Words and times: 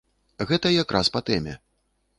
Гэта 0.51 0.71
якраз 0.83 1.13
па 1.17 1.25
тэме. 1.29 1.53